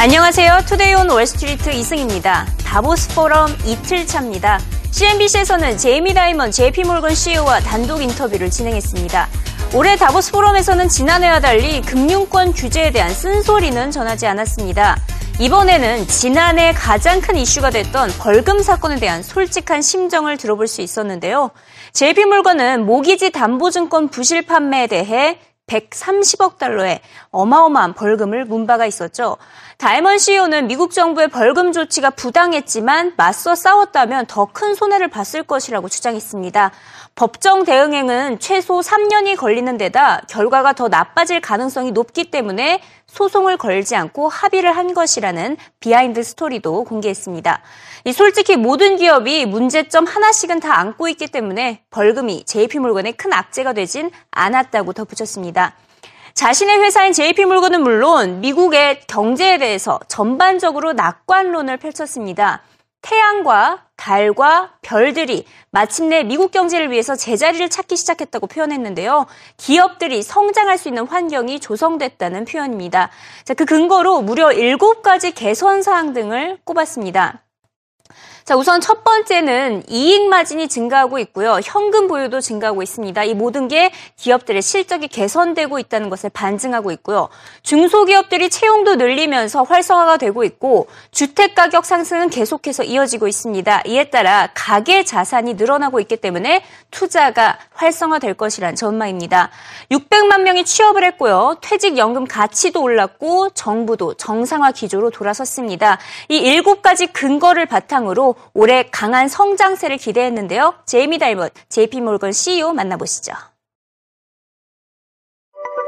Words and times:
안녕하세요. 0.00 0.58
Today 0.64 0.94
on 0.94 1.10
Wall 1.10 1.34
Street 1.34 1.70
이승입니다. 1.70 2.46
다보스 2.64 3.12
포럼 3.16 3.48
이틀 3.66 4.06
차입니다. 4.06 4.60
CNBC에서는 4.92 5.76
제이미 5.76 6.14
다이먼 6.14 6.52
JP몰건 6.52 7.16
CEO와 7.16 7.58
단독 7.58 8.00
인터뷰를 8.00 8.48
진행했습니다. 8.48 9.26
올해 9.74 9.96
다보스 9.96 10.30
포럼에서는 10.30 10.88
지난해와 10.88 11.40
달리 11.40 11.82
금융권 11.82 12.52
규제에 12.52 12.92
대한 12.92 13.10
쓴소리는 13.10 13.90
전하지 13.90 14.28
않았습니다. 14.28 14.98
이번에는 15.40 16.06
지난해 16.06 16.72
가장 16.74 17.20
큰 17.20 17.34
이슈가 17.34 17.70
됐던 17.70 18.10
벌금 18.20 18.62
사건에 18.62 19.00
대한 19.00 19.24
솔직한 19.24 19.82
심정을 19.82 20.36
들어볼 20.36 20.68
수 20.68 20.80
있었는데요. 20.80 21.50
JP몰건은 21.92 22.86
모기지 22.86 23.30
담보증권 23.32 24.10
부실 24.10 24.42
판매에 24.42 24.86
대해 24.86 25.40
130억 25.68 26.58
달러의 26.58 27.00
어마어마한 27.30 27.92
벌금을 27.94 28.46
문 28.46 28.66
바가 28.66 28.86
있었죠. 28.86 29.36
다이먼 29.78 30.18
CEO는 30.18 30.66
미국 30.66 30.90
정부의 30.90 31.28
벌금 31.28 31.70
조치가 31.70 32.10
부당했지만 32.10 33.12
맞서 33.16 33.54
싸웠다면 33.54 34.26
더 34.26 34.46
큰 34.46 34.74
손해를 34.74 35.06
봤을 35.06 35.44
것이라고 35.44 35.88
주장했습니다. 35.88 36.72
법정 37.14 37.64
대응은 37.64 38.40
최소 38.40 38.80
3년이 38.80 39.36
걸리는 39.36 39.78
데다 39.78 40.22
결과가 40.28 40.72
더 40.72 40.88
나빠질 40.88 41.40
가능성이 41.40 41.92
높기 41.92 42.28
때문에 42.28 42.82
소송을 43.06 43.56
걸지 43.56 43.94
않고 43.94 44.28
합의를 44.28 44.76
한 44.76 44.94
것이라는 44.94 45.56
behind 45.78 46.24
story도 46.24 46.82
공개했습니다. 46.82 47.62
솔직히 48.12 48.56
모든 48.56 48.96
기업이 48.96 49.46
문제점 49.46 50.06
하나씩은 50.06 50.58
다 50.58 50.80
안고 50.80 51.06
있기 51.10 51.28
때문에 51.28 51.82
벌금이 51.90 52.44
JP몰건의 52.46 53.12
큰 53.12 53.32
악재가 53.32 53.74
되진 53.74 54.10
않았다고 54.32 54.92
덧붙였습니다. 54.92 55.74
자신의 56.38 56.78
회사인 56.84 57.12
JP물건은 57.12 57.82
물론 57.82 58.40
미국의 58.40 59.00
경제에 59.08 59.58
대해서 59.58 59.98
전반적으로 60.06 60.92
낙관론을 60.92 61.78
펼쳤습니다. 61.78 62.62
태양과 63.02 63.86
달과 63.96 64.74
별들이 64.80 65.46
마침내 65.72 66.22
미국 66.22 66.52
경제를 66.52 66.92
위해서 66.92 67.16
제자리를 67.16 67.68
찾기 67.68 67.96
시작했다고 67.96 68.46
표현했는데요. 68.46 69.26
기업들이 69.56 70.22
성장할 70.22 70.78
수 70.78 70.86
있는 70.86 71.08
환경이 71.08 71.58
조성됐다는 71.58 72.44
표현입니다. 72.44 73.10
자, 73.42 73.54
그 73.54 73.64
근거로 73.64 74.22
무려 74.22 74.50
7가지 74.50 75.34
개선 75.34 75.82
사항 75.82 76.12
등을 76.12 76.58
꼽았습니다. 76.62 77.42
자, 78.48 78.56
우선 78.56 78.80
첫 78.80 79.04
번째는 79.04 79.82
이익 79.90 80.26
마진이 80.26 80.68
증가하고 80.68 81.18
있고요. 81.18 81.60
현금 81.62 82.08
보유도 82.08 82.40
증가하고 82.40 82.82
있습니다. 82.82 83.22
이 83.24 83.34
모든 83.34 83.68
게 83.68 83.92
기업들의 84.16 84.62
실적이 84.62 85.08
개선되고 85.08 85.78
있다는 85.78 86.08
것을 86.08 86.30
반증하고 86.30 86.90
있고요. 86.92 87.28
중소기업들이 87.62 88.48
채용도 88.48 88.94
늘리면서 88.94 89.64
활성화가 89.64 90.16
되고 90.16 90.44
있고 90.44 90.86
주택 91.10 91.54
가격 91.54 91.84
상승은 91.84 92.30
계속해서 92.30 92.84
이어지고 92.84 93.28
있습니다. 93.28 93.82
이에 93.84 94.04
따라 94.04 94.48
가계 94.54 95.04
자산이 95.04 95.52
늘어나고 95.52 96.00
있기 96.00 96.16
때문에 96.16 96.64
투자가 96.90 97.58
활성화될 97.74 98.32
것이란 98.32 98.76
전망입니다. 98.76 99.50
600만 99.90 100.40
명이 100.40 100.64
취업을 100.64 101.04
했고요. 101.04 101.58
퇴직연금 101.60 102.26
가치도 102.26 102.80
올랐고 102.80 103.50
정부도 103.50 104.14
정상화 104.14 104.72
기조로 104.72 105.10
돌아섰습니다. 105.10 105.98
이 106.30 106.40
7가지 106.62 107.12
근거를 107.12 107.66
바탕으로 107.66 108.37
올해 108.53 108.83
강한 108.91 109.27
성장세를 109.27 109.97
기대했는데요. 109.97 110.75
제이미 110.85 111.17
달먼 111.17 111.49
JP몰건 111.69 112.31
CEO 112.31 112.73
만나보시죠. 112.73 113.33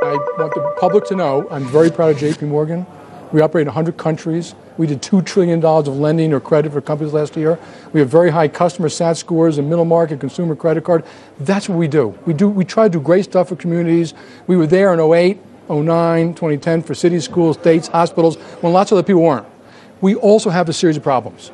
I 0.04 0.18
want 0.38 0.54
the 0.54 0.62
public 0.80 1.06
to 1.08 1.16
know 1.16 1.48
I'm 1.50 1.66
very 1.72 1.90
proud 1.90 2.12
of 2.12 2.18
JP 2.18 2.48
Morgan. 2.48 2.86
We 3.32 3.42
operate 3.42 3.68
in 3.68 3.74
100 3.74 3.98
countries. 3.98 4.54
We 4.78 4.88
did 4.88 5.02
$2 5.02 5.26
trillion 5.26 5.64
of 5.64 5.88
lending 5.88 6.32
or 6.34 6.40
credit 6.40 6.72
for 6.72 6.82
companies 6.82 7.14
last 7.14 7.36
year. 7.36 7.58
We 7.92 8.00
have 8.02 8.10
very 8.10 8.30
high 8.30 8.48
customer 8.48 8.88
SAT 8.88 9.18
scores 9.18 9.58
and 9.58 9.70
middle 9.70 9.86
market 9.86 10.20
consumer 10.20 10.56
credit 10.56 10.84
card. 10.84 11.04
That's 11.40 11.68
what 11.68 11.78
we 11.78 11.88
do. 11.88 12.18
We, 12.26 12.34
do. 12.34 12.48
we 12.48 12.66
try 12.66 12.86
to 12.86 12.90
do 12.90 13.02
great 13.02 13.26
stuff 13.26 13.50
for 13.50 13.56
communities. 13.56 14.14
We 14.48 14.58
were 14.58 14.68
there 14.68 14.94
in 14.94 15.00
08, 15.00 15.40
09, 15.70 16.34
2010 16.34 16.84
for 16.84 16.94
cities, 16.94 17.26
schools, 17.26 17.58
states, 17.58 17.88
hospitals, 17.88 18.36
when 18.62 18.74
lots 18.74 18.92
of 18.92 18.98
other 18.98 19.06
people 19.06 19.24
weren't. 19.24 19.48
We 20.02 20.16
also 20.16 20.50
have 20.50 20.70
a 20.70 20.74
series 20.74 20.98
of 20.98 21.04
problems 21.04 21.52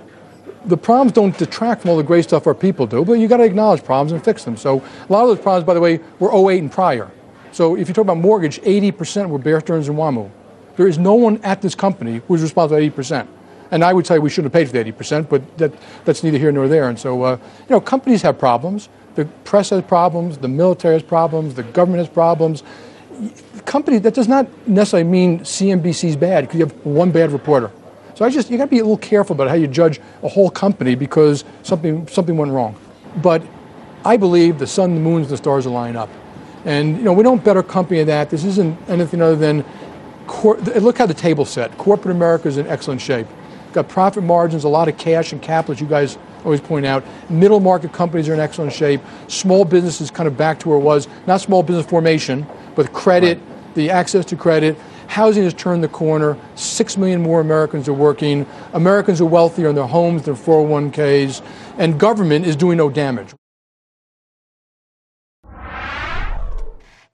the 0.66 0.77
problems 0.77 1.12
don't 1.12 1.37
detract 1.38 1.82
from 1.82 1.91
all 1.91 1.97
the 1.97 2.03
great 2.03 2.25
stuff 2.25 2.47
our 2.47 2.54
people 2.54 2.87
do, 2.87 3.04
but 3.04 3.15
you 3.15 3.28
got 3.28 3.38
to 3.38 3.44
acknowledge 3.44 3.84
problems 3.84 4.12
and 4.12 4.25
fix 4.25 4.44
them. 4.44 4.56
So 4.56 4.82
a 5.09 5.12
lot 5.12 5.22
of 5.22 5.28
those 5.28 5.41
problems, 5.41 5.65
by 5.65 5.75
the 5.75 5.81
way, 5.81 6.00
were 6.19 6.50
08 6.50 6.59
and 6.59 6.72
prior. 6.72 7.10
So 7.53 7.77
if 7.77 7.88
you 7.88 7.94
talk 7.94 8.03
about 8.03 8.19
mortgage, 8.19 8.60
80% 8.60 9.28
were 9.28 9.38
Bear 9.38 9.60
Stearns 9.60 9.88
and 9.88 9.97
WAMU. 9.97 10.31
There 10.76 10.87
is 10.87 10.99
no 10.99 11.15
one 11.15 11.41
at 11.43 11.62
this 11.62 11.75
company 11.75 12.21
who 12.26 12.34
is 12.34 12.43
responsible 12.43 12.78
for 12.78 13.03
80%. 13.03 13.26
And 13.71 13.82
I 13.82 13.93
would 13.93 14.09
you 14.09 14.21
we 14.21 14.31
shouldn't 14.31 14.53
have 14.53 14.60
paid 14.60 14.69
for 14.69 14.84
the 14.84 14.93
80%, 14.93 15.28
but 15.28 15.59
that, 15.59 15.72
that's 16.05 16.22
neither 16.22 16.38
here 16.38 16.53
nor 16.53 16.69
there. 16.69 16.88
And 16.88 16.99
so, 16.99 17.22
uh, 17.22 17.37
you 17.60 17.71
know, 17.71 17.81
companies 17.81 18.22
have 18.22 18.38
problems. 18.38 18.88
The 19.15 19.25
press 19.44 19.71
has 19.71 19.82
problems. 19.82 20.38
The 20.38 20.49
military 20.49 20.94
has 20.94 21.03
problems. 21.03 21.55
The 21.55 21.62
government 21.62 22.05
has 22.05 22.12
problems. 22.12 22.62
Company, 23.65 23.99
that 23.99 24.15
does 24.15 24.28
not 24.28 24.47
necessarily 24.69 25.09
mean 25.09 25.41
CNBC 25.41 26.10
is 26.10 26.16
bad 26.16 26.43
because 26.43 26.59
you 26.59 26.66
have 26.66 26.87
one 26.87 27.10
bad 27.10 27.32
reporter. 27.32 27.72
So 28.16 28.25
I 28.25 28.31
just 28.31 28.50
you 28.50 28.56
got 28.56 28.65
to 28.65 28.71
be 28.71 28.78
a 28.78 28.82
little 28.82 28.97
careful 28.97 29.34
about 29.34 29.49
how 29.49 29.54
you 29.54 29.66
judge 29.66 30.00
a 30.22 30.28
whole 30.28 30.49
company 30.49 30.94
because 30.94 31.44
something 31.62 32.09
something 32.09 32.37
went 32.38 32.50
wrong. 32.50 32.75
But 33.22 33.43
I 34.06 34.16
believe 34.16 34.59
the 34.59 34.66
sun, 34.66 34.94
the 34.94 35.00
moons, 35.00 35.28
the 35.28 35.37
stars 35.37 35.66
are 35.66 35.71
lining 35.71 35.97
up, 35.97 36.09
and 36.65 36.97
you 36.97 37.03
know 37.03 37.12
we 37.12 37.22
don't 37.22 37.44
better 37.44 37.62
company 37.62 37.99
than 37.99 38.06
that. 38.06 38.31
This 38.31 38.44
isn't 38.44 38.78
anything 38.88 39.21
other 39.21 39.37
than 39.37 39.66
cor- 40.26 40.56
look 40.56 40.97
how 40.97 41.05
the 41.05 41.12
table 41.12 41.44
set. 41.44 41.76
Corporate 41.76 42.16
America 42.16 42.49
is 42.49 42.56
in 42.56 42.66
excellent 42.66 43.03
shape. 43.03 43.26
Got 43.75 43.91
profit 43.91 44.25
margins, 44.25 44.65
a 44.65 44.69
lot 44.69 44.88
of 44.88 44.97
cash 44.97 45.32
and 45.32 45.43
capital, 45.43 45.75
as 45.75 45.81
you 45.82 45.87
guys 45.87 46.16
always 46.43 46.62
point 46.62 46.87
out. 46.87 47.05
Middle 47.28 47.60
market 47.60 47.93
companies 47.93 48.31
are 48.31 48.34
in 48.34 48.41
excellent 48.41 48.72
shape. 48.72 49.03
Small 49.28 49.66
businesses 49.66 50.10
kind 50.10 50.26
of 50.26 50.38
back 50.38 50.59
to 50.60 50.71
where 50.71 50.78
it 50.78 50.82
was. 50.82 51.06
Not 51.26 51.43
small 51.43 51.62
business 51.62 51.84
formation, 51.84 52.47
but 52.76 52.94
credit, 52.94 53.37
right. 53.37 53.75
the 53.75 53.91
access 53.91 54.25
to 54.26 54.37
credit. 54.37 54.78
Housing 55.16 55.44
has 55.44 55.54
turned 55.54 55.82
the 55.82 55.88
corner. 55.88 56.37
Six 56.56 56.99
million 56.99 57.22
more 57.22 57.41
Americans 57.41 57.88
are 57.88 57.94
working. 57.94 58.44
Americans 58.75 59.19
are 59.22 59.25
wealthier 59.25 59.71
in 59.71 59.75
their 59.75 59.88
homes, 59.88 60.25
their 60.25 60.34
401ks, 60.34 61.41
and 61.78 61.99
government 61.99 62.44
is 62.44 62.54
doing 62.54 62.77
no 62.77 62.91
damage. 62.91 63.34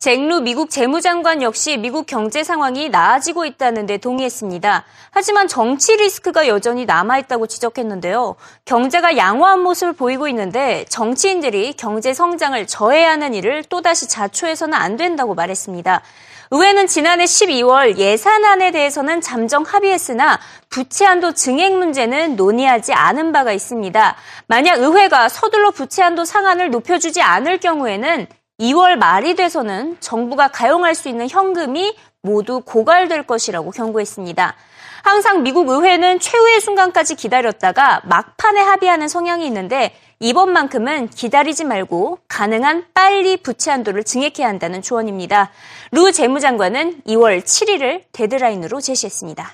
잭루 0.00 0.40
미국 0.40 0.68
재무장관 0.68 1.42
역시 1.42 1.76
미국 1.76 2.06
경제 2.06 2.42
상황이 2.42 2.88
나아지고 2.88 3.44
있다는 3.44 3.86
데 3.86 3.98
동의했습니다. 3.98 4.84
하지만 5.12 5.46
정치 5.46 5.96
리스크가 5.96 6.48
여전히 6.48 6.86
남아있다고 6.86 7.46
지적했는데요. 7.46 8.34
경제가 8.64 9.16
양호한 9.16 9.60
모습을 9.60 9.92
보이고 9.92 10.26
있는데 10.26 10.84
정치인들이 10.88 11.74
경제 11.74 12.12
성장을 12.12 12.66
저해하는 12.66 13.32
일을 13.34 13.62
또다시 13.62 14.08
자초해서는 14.08 14.74
안 14.74 14.96
된다고 14.96 15.36
말했습니다. 15.36 16.02
의회는 16.54 16.86
지난해 16.86 17.24
12월 17.24 17.96
예산안에 17.96 18.72
대해서는 18.72 19.22
잠정 19.22 19.62
합의했으나 19.62 20.38
부채 20.68 21.06
한도 21.06 21.32
증액 21.32 21.78
문제는 21.78 22.36
논의하지 22.36 22.92
않은 22.92 23.32
바가 23.32 23.52
있습니다. 23.52 24.16
만약 24.48 24.78
의회가 24.80 25.30
서둘러 25.30 25.70
부채 25.70 26.02
한도 26.02 26.26
상한을 26.26 26.70
높여주지 26.70 27.22
않을 27.22 27.56
경우에는 27.56 28.26
2월 28.60 28.96
말이 28.96 29.34
돼서는 29.34 29.96
정부가 30.00 30.48
가용할 30.48 30.94
수 30.94 31.08
있는 31.08 31.26
현금이 31.26 31.96
모두 32.20 32.60
고갈될 32.60 33.22
것이라고 33.22 33.70
경고했습니다. 33.70 34.54
항상 35.04 35.42
미국 35.42 35.70
의회는 35.70 36.20
최후의 36.20 36.60
순간까지 36.60 37.14
기다렸다가 37.14 38.02
막판에 38.04 38.60
합의하는 38.60 39.08
성향이 39.08 39.46
있는데 39.46 39.96
이번만큼은 40.21 41.09
기다리지 41.09 41.63
말고 41.63 42.19
가능한 42.27 42.85
빨리 42.93 43.37
부채 43.37 43.69
한도를 43.71 44.03
증액해야 44.03 44.47
한다는 44.47 44.81
조언입니다. 44.81 45.51
루 45.91 46.11
재무장관은 46.11 47.01
2월 47.07 47.41
7일을 47.41 48.03
데드라인으로 48.11 48.81
제시했습니다. 48.81 49.51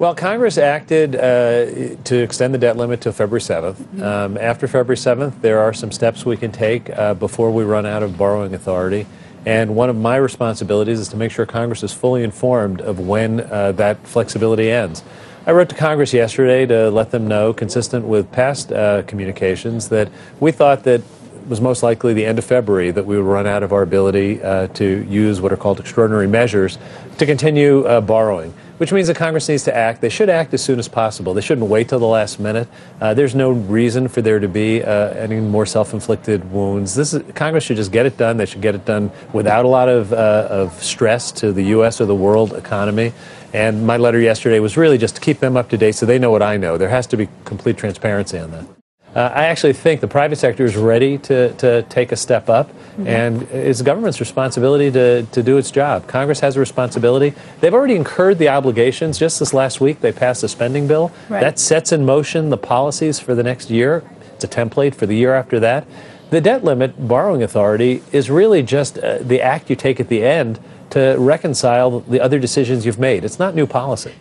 Well, 0.00 0.14
Congress 0.14 0.56
acted 0.56 1.14
uh, 1.14 1.94
to 2.04 2.22
extend 2.22 2.54
the 2.54 2.58
debt 2.58 2.78
limit 2.78 3.02
to 3.02 3.12
February 3.12 3.42
7th. 3.42 3.76
Um, 4.00 4.38
after 4.38 4.66
February 4.66 4.96
7th, 4.96 5.42
there 5.42 5.60
are 5.60 5.74
some 5.74 5.92
steps 5.92 6.24
we 6.24 6.38
can 6.38 6.50
take 6.50 6.88
uh, 6.88 7.12
before 7.12 7.50
we 7.50 7.64
run 7.64 7.84
out 7.84 8.02
of 8.02 8.16
borrowing 8.16 8.54
authority. 8.54 9.04
And 9.44 9.76
one 9.76 9.90
of 9.90 9.96
my 9.96 10.16
responsibilities 10.16 11.00
is 11.00 11.08
to 11.08 11.18
make 11.18 11.30
sure 11.30 11.44
Congress 11.44 11.82
is 11.82 11.92
fully 11.92 12.24
informed 12.24 12.80
of 12.80 12.98
when 12.98 13.40
uh, 13.40 13.72
that 13.72 13.98
flexibility 14.06 14.70
ends. 14.70 15.02
I 15.47 15.51
wrote 15.51 15.69
to 15.69 15.75
Congress 15.75 16.11
yesterday 16.11 16.65
to 16.65 16.89
let 16.89 17.11
them 17.11 17.27
know, 17.27 17.53
consistent 17.53 18.05
with 18.05 18.31
past 18.31 18.71
uh, 18.71 19.03
communications, 19.03 19.89
that 19.89 20.09
we 20.39 20.51
thought 20.51 20.83
that 20.85 21.03
was 21.47 21.61
most 21.61 21.83
likely 21.83 22.15
the 22.15 22.25
end 22.25 22.39
of 22.39 22.45
February 22.45 22.89
that 22.89 23.05
we 23.05 23.15
would 23.15 23.27
run 23.27 23.45
out 23.45 23.61
of 23.61 23.71
our 23.71 23.83
ability 23.83 24.41
uh, 24.41 24.65
to 24.69 25.05
use 25.07 25.41
what 25.41 25.53
are 25.53 25.57
called 25.57 25.79
extraordinary 25.79 26.27
measures 26.27 26.79
to 27.19 27.27
continue 27.27 27.83
uh, 27.83 28.01
borrowing 28.01 28.55
which 28.77 28.91
means 28.91 29.07
that 29.07 29.15
Congress 29.15 29.47
needs 29.47 29.63
to 29.63 29.75
act. 29.75 30.01
They 30.01 30.09
should 30.09 30.29
act 30.29 30.53
as 30.53 30.63
soon 30.63 30.79
as 30.79 30.87
possible. 30.87 31.33
They 31.33 31.41
shouldn't 31.41 31.67
wait 31.67 31.89
till 31.89 31.99
the 31.99 32.05
last 32.05 32.39
minute. 32.39 32.67
Uh, 32.99 33.13
there's 33.13 33.35
no 33.35 33.51
reason 33.51 34.07
for 34.07 34.21
there 34.21 34.39
to 34.39 34.47
be 34.47 34.83
uh, 34.83 35.09
any 35.09 35.39
more 35.39 35.65
self-inflicted 35.65 36.51
wounds. 36.51 36.95
This 36.95 37.13
is, 37.13 37.23
Congress 37.33 37.63
should 37.63 37.77
just 37.77 37.91
get 37.91 38.05
it 38.05 38.17
done. 38.17 38.37
They 38.37 38.45
should 38.45 38.61
get 38.61 38.75
it 38.75 38.85
done 38.85 39.11
without 39.33 39.65
a 39.65 39.67
lot 39.67 39.89
of, 39.89 40.13
uh, 40.13 40.47
of 40.49 40.73
stress 40.83 41.31
to 41.33 41.51
the 41.51 41.63
U.S. 41.63 42.01
or 42.01 42.05
the 42.05 42.15
world 42.15 42.53
economy. 42.53 43.13
And 43.53 43.87
my 43.87 43.97
letter 43.97 44.19
yesterday 44.19 44.59
was 44.59 44.75
really 44.75 44.97
just 44.97 45.15
to 45.15 45.21
keep 45.21 45.39
them 45.39 45.55
up 45.55 45.69
to 45.69 45.77
date 45.77 45.93
so 45.95 46.05
they 46.05 46.19
know 46.19 46.31
what 46.31 46.41
I 46.41 46.57
know. 46.57 46.77
There 46.77 46.89
has 46.89 47.07
to 47.07 47.17
be 47.17 47.29
complete 47.45 47.77
transparency 47.77 48.37
on 48.37 48.51
that. 48.51 48.74
Uh, 49.15 49.31
I 49.33 49.45
actually 49.45 49.71
think 49.71 50.01
the 50.01 50.09
private 50.09 50.35
sector 50.35 50.65
is 50.65 50.75
ready 50.75 51.17
to, 51.19 51.53
to 51.53 51.83
take 51.83 52.11
a 52.11 52.17
step 52.17 52.49
up, 52.49 52.67
mm-hmm. 52.67 53.07
and 53.07 53.43
it's 53.43 53.79
the 53.79 53.85
government's 53.85 54.19
responsibility 54.19 54.91
to, 54.91 55.23
to 55.23 55.41
do 55.41 55.57
its 55.57 55.71
job. 55.71 56.05
Congress 56.05 56.41
has 56.41 56.57
a 56.57 56.59
responsibility. 56.59 57.33
They've 57.61 57.73
already 57.73 57.95
incurred 57.95 58.39
the 58.39 58.49
obligations. 58.49 59.17
Just 59.17 59.39
this 59.39 59.53
last 59.53 59.79
week, 59.79 60.01
they 60.01 60.11
passed 60.11 60.43
a 60.43 60.49
spending 60.49 60.85
bill 60.85 61.13
right. 61.29 61.39
that 61.39 61.59
sets 61.59 61.93
in 61.93 62.05
motion 62.05 62.49
the 62.49 62.57
policies 62.57 63.17
for 63.17 63.33
the 63.33 63.43
next 63.43 63.69
year. 63.69 64.03
It's 64.33 64.43
a 64.43 64.49
template 64.49 64.93
for 64.93 65.05
the 65.05 65.15
year 65.15 65.33
after 65.33 65.61
that. 65.61 65.87
The 66.29 66.41
debt 66.41 66.65
limit 66.65 67.07
borrowing 67.07 67.41
authority 67.41 68.03
is 68.11 68.29
really 68.29 68.63
just 68.63 68.97
uh, 68.97 69.19
the 69.19 69.41
act 69.41 69.69
you 69.69 69.77
take 69.77 70.01
at 70.01 70.09
the 70.09 70.25
end 70.25 70.59
to 70.89 71.15
reconcile 71.17 72.01
the 72.01 72.19
other 72.19 72.39
decisions 72.39 72.85
you've 72.85 72.99
made. 72.99 73.23
It's 73.23 73.39
not 73.39 73.55
new 73.55 73.65
policy. 73.65 74.13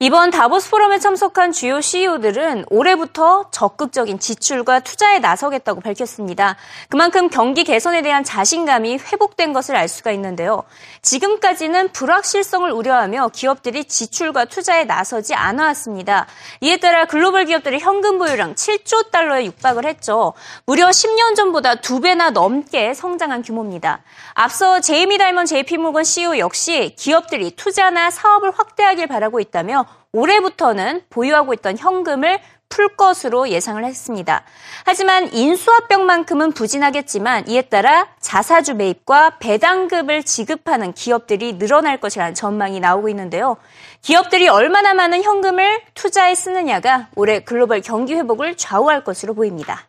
이번 0.00 0.30
다보스 0.30 0.70
포럼에 0.70 1.00
참석한 1.00 1.50
주요 1.50 1.80
CEO들은 1.80 2.66
올해부터 2.70 3.50
적극적인 3.50 4.20
지출과 4.20 4.78
투자에 4.78 5.18
나서겠다고 5.18 5.80
밝혔습니다. 5.80 6.54
그만큼 6.88 7.28
경기 7.28 7.64
개선에 7.64 8.00
대한 8.02 8.22
자신감이 8.22 8.98
회복된 8.98 9.52
것을 9.52 9.74
알 9.74 9.88
수가 9.88 10.12
있는데요. 10.12 10.62
지금까지는 11.02 11.88
불확실성을 11.88 12.70
우려하며 12.70 13.30
기업들이 13.32 13.86
지출과 13.86 14.44
투자에 14.44 14.84
나서지 14.84 15.34
않아왔습니다. 15.34 16.28
이에 16.60 16.76
따라 16.76 17.04
글로벌 17.04 17.46
기업들의 17.46 17.80
현금 17.80 18.18
보유량 18.18 18.54
7조 18.54 19.10
달러에 19.10 19.46
육박을 19.46 19.84
했죠. 19.84 20.32
무려 20.64 20.90
10년 20.90 21.34
전보다 21.34 21.74
두 21.74 22.00
배나 22.00 22.30
넘게 22.30 22.94
성장한 22.94 23.42
규모입니다. 23.42 24.02
앞서 24.34 24.80
제이미 24.80 25.18
다이먼 25.18 25.46
JP모건 25.46 26.04
CEO 26.04 26.38
역시 26.38 26.94
기업들이 26.96 27.50
투자나 27.56 28.12
사업을 28.12 28.52
확대하길 28.56 29.08
바라고 29.08 29.40
있다며 29.40 29.87
올해부터는 30.18 31.02
보유하고 31.10 31.54
있던 31.54 31.78
현금을 31.78 32.40
풀 32.68 32.96
것으로 32.96 33.48
예상을 33.48 33.82
했습니다. 33.82 34.44
하지만 34.84 35.32
인수합병만큼은 35.32 36.52
부진하겠지만 36.52 37.48
이에 37.48 37.62
따라 37.62 38.08
자사주 38.20 38.74
매입과 38.74 39.38
배당급을 39.38 40.24
지급하는 40.24 40.92
기업들이 40.92 41.58
늘어날 41.58 41.98
것이라는 41.98 42.34
전망이 42.34 42.80
나오고 42.80 43.08
있는데요. 43.08 43.56
기업들이 44.02 44.48
얼마나 44.48 44.92
많은 44.92 45.22
현금을 45.22 45.80
투자에 45.94 46.34
쓰느냐가 46.34 47.08
올해 47.14 47.40
글로벌 47.40 47.80
경기 47.80 48.14
회복을 48.14 48.56
좌우할 48.56 49.04
것으로 49.04 49.34
보입니다. 49.34 49.88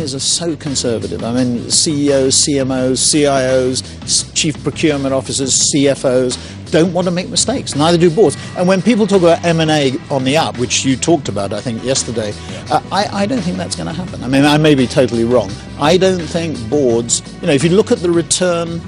Companies 0.00 0.14
are 0.14 0.18
so 0.18 0.56
conservative. 0.56 1.22
I 1.22 1.32
mean, 1.34 1.70
CEOs, 1.70 2.46
CMOs, 2.46 3.12
CIOs, 3.12 4.34
chief 4.34 4.62
procurement 4.62 5.12
officers, 5.12 5.70
CFOs 5.74 6.38
don't 6.70 6.94
want 6.94 7.06
to 7.06 7.10
make 7.10 7.28
mistakes. 7.28 7.76
Neither 7.76 7.98
do 7.98 8.10
boards. 8.10 8.38
And 8.56 8.66
when 8.66 8.80
people 8.80 9.06
talk 9.06 9.20
about 9.20 9.44
M&A 9.44 9.98
on 10.10 10.24
the 10.24 10.38
up, 10.38 10.56
which 10.56 10.86
you 10.86 10.96
talked 10.96 11.28
about, 11.28 11.52
I 11.52 11.60
think, 11.60 11.84
yesterday, 11.84 12.32
uh, 12.70 12.80
I, 12.90 13.24
I 13.24 13.26
don't 13.26 13.42
think 13.42 13.58
that's 13.58 13.76
going 13.76 13.88
to 13.88 13.92
happen. 13.92 14.24
I 14.24 14.28
mean, 14.28 14.46
I 14.46 14.56
may 14.56 14.74
be 14.74 14.86
totally 14.86 15.24
wrong. 15.24 15.50
I 15.78 15.98
don't 15.98 16.22
think 16.22 16.56
boards, 16.70 17.20
you 17.42 17.48
know, 17.48 17.52
if 17.52 17.62
you 17.62 17.70
look 17.70 17.92
at 17.92 17.98
the 17.98 18.10
return 18.10 18.80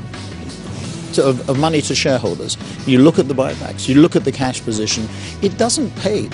to, 1.12 1.28
of, 1.28 1.46
of 1.50 1.58
money 1.58 1.82
to 1.82 1.94
shareholders, 1.94 2.56
you 2.86 3.00
look 3.00 3.18
at 3.18 3.28
the 3.28 3.34
buybacks, 3.34 3.86
you 3.86 3.96
look 3.96 4.16
at 4.16 4.24
the 4.24 4.32
cash 4.32 4.64
position, 4.64 5.06
it 5.42 5.58
doesn't 5.58 5.94
pay. 5.96 6.30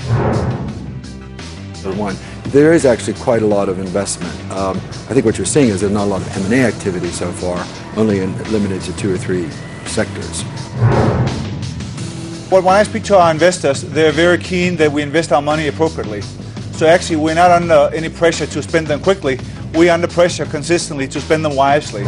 One, 1.85 2.17
there 2.47 2.73
is 2.73 2.85
actually 2.85 3.15
quite 3.15 3.43
a 3.43 3.47
lot 3.47 3.69
of 3.69 3.79
investment. 3.79 4.35
Um, 4.51 4.77
I 4.77 5.15
think 5.15 5.25
what 5.25 5.39
you're 5.39 5.47
seeing 5.47 5.69
is 5.69 5.81
there's 5.81 5.93
not 5.93 6.05
a 6.05 6.11
lot 6.11 6.21
of 6.21 6.45
M&A 6.45 6.65
activity 6.65 7.09
so 7.09 7.31
far, 7.33 7.65
only 7.97 8.21
in, 8.21 8.37
limited 8.53 8.83
to 8.83 8.97
two 8.97 9.15
or 9.15 9.17
three 9.17 9.49
sectors. 9.87 10.45
Well, 12.51 12.63
when 12.63 12.75
I 12.75 12.83
speak 12.83 13.05
to 13.05 13.19
our 13.19 13.31
investors, 13.31 13.83
they're 13.83 14.13
very 14.13 14.39
keen 14.39 14.77
that 14.77 14.91
we 14.91 15.03
invest 15.03 15.33
our 15.33 15.43
money 15.43 15.69
appropriately. 15.69 16.23
So 16.73 16.87
actually, 16.87 17.17
we're 17.17 17.35
not 17.35 17.51
under 17.51 17.91
any 17.95 18.09
pressure 18.09 18.47
to 18.47 18.63
spend 18.63 18.87
them 18.87 19.01
quickly. 19.01 19.39
We're 19.75 19.93
under 19.93 20.09
pressure 20.09 20.47
consistently 20.47 21.07
to 21.09 21.21
spend 21.21 21.45
them 21.45 21.55
wisely. 21.55 22.05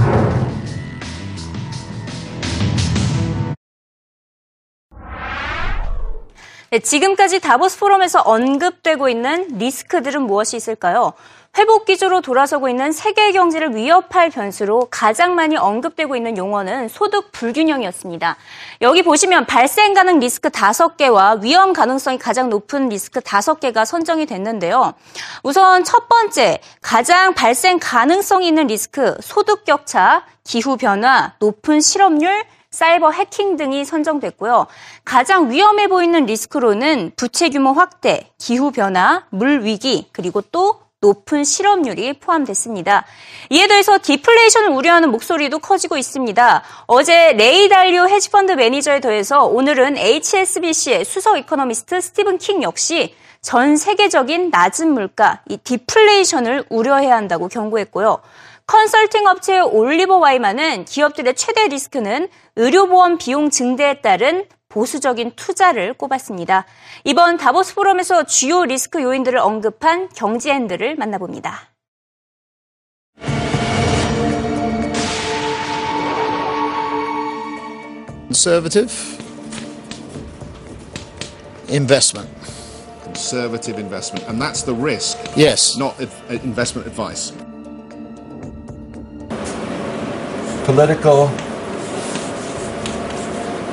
네, 6.73 6.79
지금까지 6.79 7.41
다보스 7.41 7.81
포럼에서 7.81 8.21
언급되고 8.21 9.09
있는 9.09 9.49
리스크들은 9.59 10.23
무엇이 10.23 10.57
있을까요? 10.57 11.15
회복 11.59 11.85
기조로 11.85 12.21
돌아서고 12.21 12.69
있는 12.69 12.93
세계 12.93 13.33
경제를 13.33 13.75
위협할 13.75 14.31
변수로 14.31 14.87
가장 14.89 15.35
많이 15.35 15.57
언급되고 15.57 16.15
있는 16.15 16.37
용어는 16.37 16.87
소득 16.87 17.33
불균형이었습니다. 17.33 18.37
여기 18.83 19.03
보시면 19.03 19.47
발생 19.47 19.95
가능 19.95 20.21
리스크 20.21 20.49
5개와 20.49 21.43
위험 21.43 21.73
가능성이 21.73 22.19
가장 22.19 22.49
높은 22.51 22.89
리스크 22.89 23.19
5개가 23.19 23.85
선정이 23.85 24.27
됐는데요. 24.27 24.95
우선 25.43 25.83
첫 25.83 26.09
번째, 26.09 26.61
가장 26.81 27.35
발생 27.35 27.81
가능성이 27.81 28.47
있는 28.47 28.69
리스크, 28.69 29.17
소득 29.21 29.65
격차, 29.65 30.25
기후 30.45 30.77
변화, 30.77 31.33
높은 31.41 31.81
실업률, 31.81 32.45
사이버 32.71 33.11
해킹 33.11 33.57
등이 33.57 33.85
선정됐고요. 33.85 34.67
가장 35.05 35.51
위험해 35.51 35.89
보이는 35.89 36.25
리스크로는 36.25 37.13
부채 37.17 37.49
규모 37.51 37.73
확대, 37.73 38.31
기후 38.39 38.71
변화, 38.71 39.27
물 39.31 39.65
위기, 39.65 40.09
그리고 40.13 40.41
또 40.41 40.81
높은 41.01 41.43
실업률이 41.43 42.21
포함됐습니다. 42.21 43.07
이에 43.49 43.67
더해서 43.67 43.99
디플레이션을 44.01 44.69
우려하는 44.69 45.11
목소리도 45.11 45.59
커지고 45.59 45.97
있습니다. 45.97 46.63
어제 46.87 47.33
레이 47.33 47.69
달리오 47.69 48.07
헤지펀드 48.07 48.53
매니저에 48.53 49.01
더해서 49.01 49.47
오늘은 49.47 49.97
HSBC의 49.97 51.05
수석 51.05 51.39
이코노미스트 51.39 52.01
스티븐 52.01 52.39
킹 52.39 52.63
역시 52.63 53.17
전 53.43 53.77
세계적인 53.77 54.51
낮은 54.51 54.93
물가, 54.93 55.41
이 55.49 55.57
디플레이션을 55.57 56.67
우려해야 56.69 57.17
한다고 57.17 57.49
경고했고요. 57.49 58.21
컨설팅 58.71 59.27
업체 59.27 59.59
올리버 59.59 60.19
와이만은 60.19 60.85
기업들의 60.85 61.35
최대 61.35 61.67
리스크는 61.67 62.29
의료보험 62.61 63.17
비용 63.17 63.49
증대에 63.49 64.03
따른 64.03 64.45
보수적인 64.69 65.33
투자를 65.35 65.95
꼽았습니다. 65.95 66.67
이번 67.05 67.39
다보스 67.39 67.75
포럼에서 67.75 68.25
주요 68.25 68.67
리스크 68.67 69.03
요인들을 69.03 69.39
언급한 69.39 70.11
경제인들을 70.11 70.97
만나봅니다. 70.97 71.71
Conservative 78.29 78.93
investment. 81.71 82.31
Conservative 83.05 83.81
investment, 83.81 84.29
and 84.29 84.39
that's 84.39 84.63
the 84.67 84.79
risk. 84.79 85.19
Yes. 85.35 85.79
Not 85.79 85.97
investment 86.45 86.87
advice. 86.87 87.33
political 90.67 91.31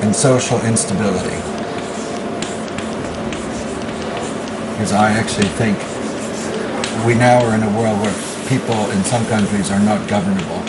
and 0.02 0.14
social 0.14 0.60
instability. 0.62 1.36
Because 4.72 4.92
I 4.92 5.10
actually 5.10 5.48
think 5.58 5.76
we 7.04 7.14
now 7.14 7.44
are 7.44 7.54
in 7.54 7.62
a 7.62 7.70
world 7.78 8.00
where 8.00 8.14
people 8.48 8.90
in 8.92 9.02
some 9.04 9.26
countries 9.26 9.70
are 9.70 9.80
not 9.80 10.08
governable. 10.08 10.62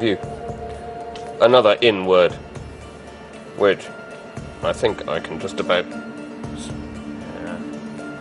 You. 0.00 0.18
Another 1.40 1.76
in 1.80 2.06
word, 2.06 2.32
which 3.58 3.86
I 4.62 4.72
think 4.72 5.06
I 5.08 5.20
can 5.20 5.38
just 5.38 5.60
about. 5.60 5.86
Yeah. 5.86 5.96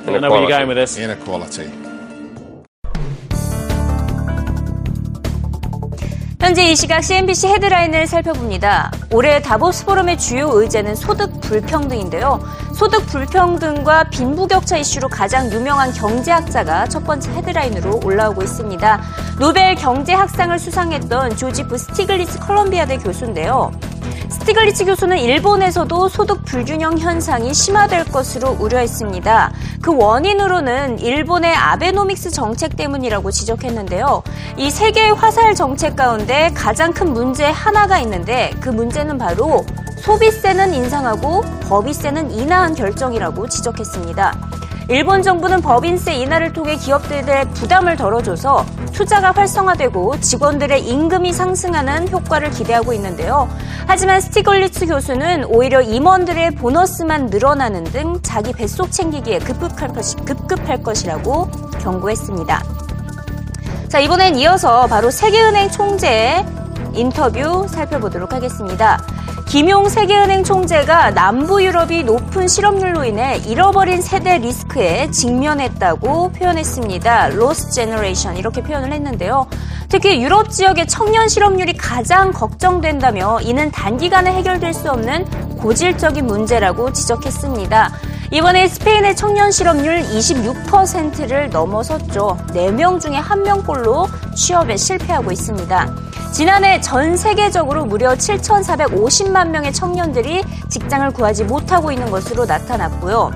I 0.05 0.17
know 0.19 0.29
where 0.29 0.41
you're 0.41 0.49
going 0.49 0.67
with 0.67 0.77
this. 0.77 0.97
Inequality. 0.97 1.86
현재 6.47 6.63
이 6.63 6.77
시각 6.77 7.03
CNBC 7.03 7.47
헤드라인을 7.47 8.07
살펴봅니다. 8.07 8.89
올해 9.11 9.41
다보스 9.41 9.83
포럼의 9.83 10.17
주요 10.17 10.49
의제는 10.53 10.95
소득 10.95 11.41
불평등인데요. 11.41 12.39
소득 12.73 13.05
불평등과 13.07 14.05
빈부격차 14.11 14.77
이슈로 14.77 15.09
가장 15.09 15.51
유명한 15.51 15.91
경제학자가 15.91 16.87
첫 16.87 17.03
번째 17.03 17.31
헤드라인으로 17.31 17.99
올라오고 18.01 18.43
있습니다. 18.43 19.01
노벨 19.39 19.75
경제학상을 19.75 20.57
수상했던 20.57 21.35
조지프 21.35 21.77
스티글리츠 21.77 22.39
컬럼비아대 22.39 22.99
교수인데요. 22.99 23.73
스티글리츠 24.29 24.85
교수는 24.85 25.17
일본에서도 25.19 26.09
소득 26.09 26.43
불균형 26.43 26.97
현상이 26.97 27.53
심화될 27.53 28.05
것으로 28.05 28.57
우려했습니다. 28.59 29.51
그 29.81 29.95
원인으로는 29.95 30.99
일본의 30.99 31.55
아베노믹스 31.55 32.31
정책 32.31 32.75
때문이라고 32.75 33.31
지적했는데요. 33.31 34.23
이 34.57 34.69
세 34.69 34.82
개의 34.82 35.13
화살 35.15 35.55
정책 35.55 35.95
가운데 35.95 36.51
가장 36.53 36.91
큰 36.91 37.13
문제 37.13 37.45
하나가 37.45 37.99
있는데 37.99 38.51
그 38.59 38.69
문제는 38.69 39.17
바로 39.17 39.65
소비세는 39.99 40.73
인상하고 40.73 41.41
법인세는 41.69 42.31
인하한 42.31 42.75
결정이라고 42.75 43.47
지적했습니다. 43.47 44.66
일본 44.89 45.21
정부는 45.21 45.61
법인세 45.61 46.13
인하를 46.13 46.53
통해 46.53 46.77
기업들의 46.77 47.49
부담을 47.49 47.97
덜어줘서 47.97 48.65
투자가 48.93 49.33
활성화되고 49.33 50.21
직원들의 50.21 50.87
임금이 50.87 51.33
상승하는 51.33 52.09
효과를 52.09 52.51
기대하고 52.51 52.93
있는데요. 52.93 53.49
하지만 53.85 54.21
스티글리츠 54.21 54.87
교수는 54.87 55.43
오히려 55.45 55.81
임원들의 55.81 56.51
보너스만 56.51 57.25
늘어나는 57.25 57.83
등 57.83 58.19
자기 58.21 58.53
뱃속 58.53 58.89
챙기기에 58.91 59.39
급급할, 59.39 59.89
것이, 59.89 60.15
급급할 60.17 60.81
것이라고 60.81 61.51
경고했습니다. 61.81 62.63
자, 63.89 63.99
이번엔 63.99 64.37
이어서 64.37 64.87
바로 64.87 65.11
세계은행 65.11 65.69
총재의 65.69 66.45
인터뷰 66.93 67.67
살펴보도록 67.67 68.33
하겠습니다. 68.33 68.97
김용 69.47 69.87
세계은행 69.87 70.43
총재가 70.43 71.11
남부 71.11 71.63
유럽이 71.63 72.03
높은 72.03 72.49
실업률로 72.49 73.05
인해 73.05 73.37
잃어버린 73.47 74.01
세대 74.01 74.39
리스크에 74.39 75.09
직면했다고 75.09 76.33
표현했습니다. 76.33 77.29
Lost 77.29 77.71
Generation 77.71 78.35
이렇게 78.35 78.61
표현을 78.61 78.91
했는데요. 78.91 79.47
특히 79.87 80.21
유럽 80.21 80.49
지역의 80.49 80.87
청년 80.87 81.29
실업률이 81.29 81.77
가장 81.77 82.33
걱정된다며 82.33 83.39
이는 83.39 83.71
단기간에 83.71 84.33
해결될 84.33 84.73
수 84.73 84.91
없는 84.91 85.25
고질적인 85.59 86.27
문제라고 86.27 86.91
지적했습니다. 86.91 87.91
이번에 88.33 88.67
스페인의 88.67 89.15
청년 89.15 89.51
실업률 89.51 90.01
26%를 90.01 91.49
넘어섰죠. 91.51 92.37
4명 92.49 92.99
중에 92.99 93.21
1명꼴로 93.21 94.09
취업에 94.35 94.75
실패하고 94.75 95.31
있습니다. 95.31 96.06
지난해 96.31 96.79
전 96.81 97.17
세계적으로 97.17 97.85
무려 97.85 98.13
7,450만 98.13 99.49
명의 99.49 99.73
청년들이 99.73 100.43
직장을 100.69 101.09
구하지 101.11 101.45
못하고 101.45 101.91
있는 101.91 102.11
것으로 102.11 102.45
나타났고요. 102.45 103.31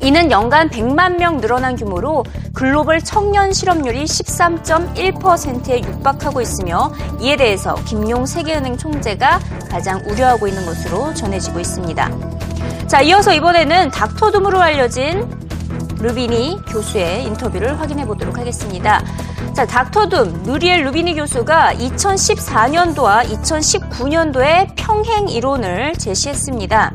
이는 0.00 0.30
연간 0.32 0.68
100만 0.68 1.16
명 1.16 1.40
늘어난 1.40 1.76
규모로 1.76 2.24
글로벌 2.52 3.00
청년 3.00 3.52
실업률이 3.52 4.04
13.1%에 4.04 5.80
육박하고 5.80 6.40
있으며 6.40 6.92
이에 7.20 7.36
대해서 7.36 7.76
김용 7.86 8.26
세계은행 8.26 8.76
총재가 8.76 9.38
가장 9.70 10.02
우려하고 10.06 10.48
있는 10.48 10.66
것으로 10.66 11.14
전해지고 11.14 11.60
있습니다. 11.60 12.10
자, 12.88 13.00
이어서 13.00 13.32
이번에는 13.32 13.90
닥터둠으로 13.90 14.60
알려진 14.60 15.30
루비니 16.00 16.62
교수의 16.68 17.24
인터뷰를 17.24 17.80
확인해 17.80 18.04
보도록 18.04 18.38
하겠습니다. 18.38 19.02
자, 19.62 19.66
닥터둠 19.66 20.42
누리엘 20.42 20.82
루비니 20.82 21.14
교수가 21.14 21.74
2014년도와 21.74 23.22
2019년도에 23.22 24.72
평행 24.74 25.28
이론을 25.28 25.92
제시했습니다. 25.92 26.92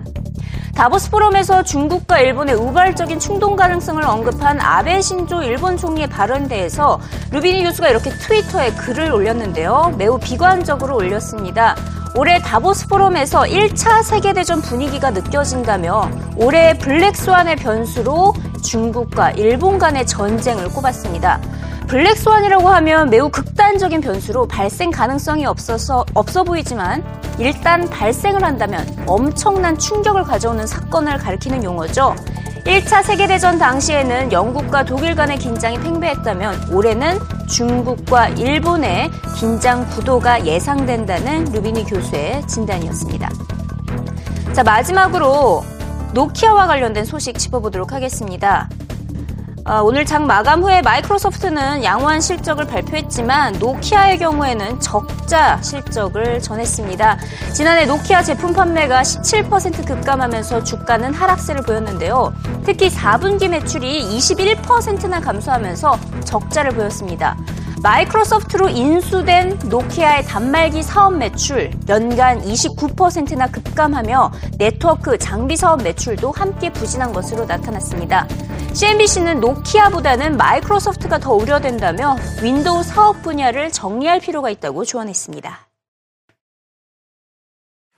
다보스 0.75 1.09
포럼에서 1.09 1.63
중국과 1.63 2.19
일본의 2.19 2.55
우발적인 2.55 3.19
충동 3.19 3.55
가능성을 3.55 4.03
언급한 4.03 4.59
아베 4.59 5.00
신조 5.00 5.43
일본 5.43 5.77
총리의 5.77 6.09
발언에 6.09 6.50
대해서 6.50 7.00
루비니 7.31 7.63
교수가 7.63 7.88
이렇게 7.88 8.09
트위터에 8.09 8.71
글을 8.74 9.13
올렸는데요. 9.13 9.95
매우 9.97 10.19
비관적으로 10.19 10.97
올렸습니다. 10.97 11.74
올해 12.17 12.39
다보스 12.39 12.89
포럼에서 12.89 13.43
1차 13.43 14.03
세계대전 14.03 14.62
분위기가 14.62 15.12
느껴진다며 15.12 16.09
올해 16.36 16.77
블랙스완의 16.77 17.55
변수로 17.55 18.33
중국과 18.62 19.31
일본 19.31 19.77
간의 19.77 20.05
전쟁을 20.05 20.67
꼽았습니다. 20.67 21.39
블랙스완이라고 21.88 22.67
하면 22.67 23.10
매우 23.10 23.29
극단적인 23.29 24.01
변수로 24.01 24.48
발생 24.48 24.91
가능성이 24.91 25.46
없어서 25.46 26.06
없어 26.13 26.44
보이지만 26.44 27.03
일단 27.39 27.89
발생을 27.89 28.44
한다면 28.44 28.86
엄청난 29.08 29.77
충격을 29.77 30.24
가져오는 30.24 30.67
사건을 30.67 31.17
가리키는 31.17 31.63
용어죠. 31.63 32.15
1차 32.65 33.01
세계대전 33.03 33.58
당시에는 33.58 34.34
영국과 34.34 34.84
독일 34.84 35.15
간의 35.15 35.38
긴장이 35.38 35.79
팽배했다면 35.79 36.74
올해는 36.74 37.20
중국과 37.48 38.29
일본의 38.29 39.10
긴장 39.39 39.88
구도가 39.91 40.46
예상된다는 40.46 41.46
루비니 41.46 41.86
교수의 41.86 42.46
진단이었습니다. 42.48 43.29
자, 44.51 44.63
마지막으로 44.63 45.63
노키아와 46.13 46.67
관련된 46.67 47.06
소식 47.06 47.38
짚어보도록 47.38 47.94
하겠습니다. 47.94 48.67
아, 49.69 49.81
오늘 49.81 50.05
장 50.05 50.25
마감 50.25 50.63
후에 50.63 50.81
마이크로소프트는 50.81 51.83
양호한 51.83 52.21
실적을 52.21 52.67
발표했지만 52.67 53.57
노키아의 53.59 54.17
경우에는 54.17 54.79
적자 54.79 55.62
실적을 55.62 56.41
전했습니다. 56.41 57.17
지난해 57.53 57.86
노키아 57.86 58.24
제품 58.24 58.53
판매가 58.53 59.01
17% 59.01 59.86
급감하면서 59.86 60.63
주가는 60.63 61.13
하락세를 61.13 61.63
보였는데요. 61.63 62.33
특히 62.63 62.89
4분기 62.89 63.50
매출이 63.50 64.17
21%나 64.17 65.19
감소하면서 65.19 66.00
적자를 66.24 66.71
보였습니다. 66.71 67.36
마이크로소프트로 67.83 68.69
인수된 68.69 69.59
노키아의 69.65 70.27
단말기 70.27 70.81
사업 70.81 71.17
매출 71.17 71.71
연간 71.89 72.41
29%나 72.41 73.47
급감하며 73.47 74.31
네트워크 74.57 75.17
장비 75.17 75.57
사업 75.57 75.83
매출도 75.83 76.31
함께 76.31 76.71
부진한 76.71 77.12
것으로 77.12 77.45
나타났습니다. 77.45 78.27
CNBC는 78.77 79.39
노키아보다는 79.39 80.38
마이크로소프트가 80.38 81.17
더 81.17 81.34
우려된다며 81.34 82.15
윈도우 82.43 82.84
사업 82.84 83.24
분야를 83.24 83.72
정리할 83.72 84.19
필요가 84.19 84.51
있다고 84.51 84.86
조언했습니다. 84.86 85.66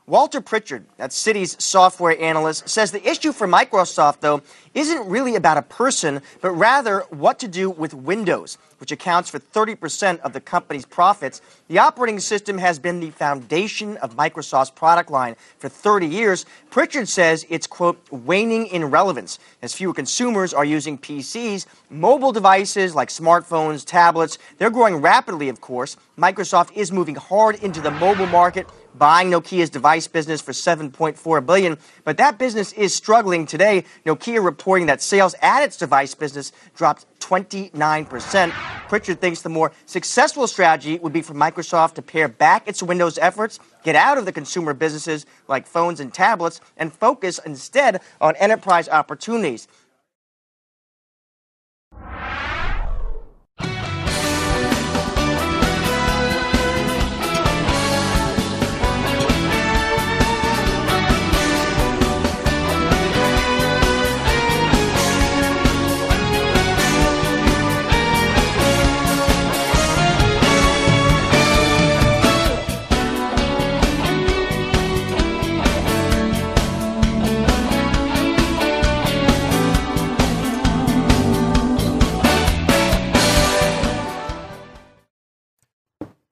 Walter 0.10 0.42
Pritchard, 0.42 0.86
that's 0.98 1.24
Citi's 1.24 1.56
software 1.64 2.20
analyst, 2.20 2.68
says 2.68 2.92
the 2.92 3.08
issue 3.08 3.32
for 3.32 3.48
Microsoft, 3.48 4.22
though, 4.22 4.42
isn't 4.74 5.08
really 5.08 5.36
about 5.36 5.58
a 5.58 5.62
person, 5.62 6.20
but 6.42 6.50
rather 6.50 7.02
what 7.12 7.38
to 7.38 7.48
do 7.48 7.70
with 7.70 7.94
Windows, 7.94 8.58
which 8.80 8.92
accounts 8.92 9.30
for 9.30 9.38
30% 9.38 10.20
of 10.22 10.34
the 10.34 10.42
company's 10.42 10.84
profits. 10.84 11.42
The 11.68 11.78
operating 11.78 12.20
system 12.20 12.58
has 12.58 12.80
been 12.80 13.00
the 13.00 13.12
foundation 13.12 13.98
of 13.98 14.16
Microsoft's 14.16 14.72
product 14.72 15.12
line 15.12 15.36
for 15.60 15.70
30 15.70 16.08
years. 16.08 16.48
Pritchard 16.72 17.08
says 17.08 17.46
it's, 17.48 17.68
quote, 17.68 18.02
waning 18.10 18.66
in 18.68 18.86
relevance 18.86 19.38
as 19.62 19.76
fewer 19.76 19.94
consumers 19.94 20.56
are 20.56 20.66
using 20.66 20.98
PCs. 20.98 21.68
Mobile 21.92 22.32
devices 22.32 22.96
like 22.96 23.10
smartphones, 23.10 23.86
tablets, 23.86 24.40
they're 24.58 24.72
growing 24.72 24.96
rapidly, 24.96 25.50
of 25.50 25.62
course. 25.62 25.98
Microsoft 26.18 26.72
is 26.76 26.92
moving 26.92 27.16
hard 27.16 27.62
into 27.64 27.80
the 27.80 27.92
mobile 27.92 28.26
market 28.26 28.68
buying 28.98 29.30
Nokia's 29.30 29.70
device 29.70 30.08
business 30.08 30.42
for 30.42 30.52
7.4 30.52 31.46
billion, 31.46 31.78
but 32.04 32.18
that 32.18 32.38
business 32.38 32.74
is 32.74 32.94
struggling 32.96 33.46
today. 33.46 33.86
Nokia 34.06 34.44
reporting 34.44 34.88
that 34.88 35.02
sales 35.02 35.36
at 35.42 35.64
its 35.64 35.78
device 35.78 36.16
business 36.16 36.52
dropped 36.76 37.06
29%. 37.20 38.52
Pritchard 38.90 39.22
thinks 39.22 39.42
the 39.42 39.50
more 39.50 39.72
successful 39.86 40.48
strategy 40.48 40.98
would 41.00 41.14
be 41.14 41.22
for 41.22 41.34
Microsoft 41.34 41.94
to 41.96 42.02
pare 42.02 42.28
back 42.28 42.68
its 42.68 42.82
Windows 42.82 43.18
efforts, 43.20 43.60
get 43.84 43.96
out 43.96 44.18
of 44.18 44.26
the 44.26 44.32
consumer 44.32 44.74
businesses 44.74 45.26
like 45.48 45.68
phones 45.68 46.00
and 46.00 46.14
tablets, 46.14 46.60
and 46.78 46.92
focus 46.92 47.40
instead 47.46 48.02
on 48.20 48.36
enterprise 48.38 48.90
opportunities. 48.90 49.68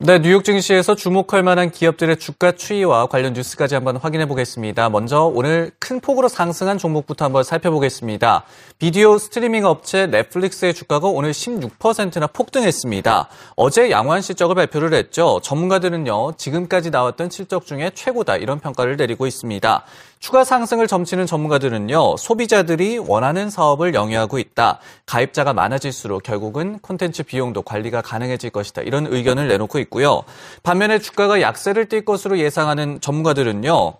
네, 0.07 0.19
뉴욕 0.19 0.45
증시에서 0.45 0.95
주목할 0.95 1.43
만한 1.43 1.69
기업들의 1.69 2.15
주가 2.15 2.53
추이와 2.53 3.07
관련 3.07 3.33
뉴스까지 3.33 3.75
한번 3.75 3.97
확인해 3.97 4.25
보겠습니다. 4.25 4.87
먼저 4.87 5.23
오늘 5.23 5.71
큰 5.79 5.99
폭으로 5.99 6.29
상승한 6.29 6.77
종목부터 6.77 7.25
한번 7.25 7.43
살펴보겠습니다. 7.43 8.45
비디오 8.79 9.17
스트리밍 9.17 9.65
업체 9.65 10.07
넷플릭스의 10.07 10.73
주가가 10.73 11.09
오늘 11.09 11.31
16%나 11.31 12.27
폭등했습니다. 12.27 13.27
어제 13.57 13.91
양호한 13.91 14.21
실적을 14.21 14.55
발표를 14.55 14.93
했죠. 14.93 15.41
전문가들은요, 15.43 16.35
지금까지 16.37 16.89
나왔던 16.89 17.29
실적 17.29 17.65
중에 17.65 17.91
최고다 17.93 18.37
이런 18.37 18.61
평가를 18.61 18.95
내리고 18.95 19.27
있습니다. 19.27 19.83
추가 20.19 20.43
상승을 20.43 20.87
점치는 20.87 21.25
전문가들은요, 21.25 22.17
소비자들이 22.17 22.97
원하는 22.97 23.49
사업을 23.49 23.93
영위하고 23.93 24.39
있다. 24.39 24.79
가입자가 25.05 25.53
많아질수록 25.53 26.23
결국은 26.23 26.79
콘텐츠 26.79 27.23
비용도 27.23 27.61
관리가 27.61 28.01
가능해질 28.01 28.49
것이다. 28.49 28.81
이런 28.81 29.07
의견을 29.07 29.47
내놓고 29.47 29.79
있고요. 29.79 30.23
반면에 30.63 30.99
주가가 30.99 31.41
약세를 31.41 31.85
띌 31.85 32.05
것으로 32.05 32.39
예상하는 32.39 32.99
전문가들은요, 32.99 33.93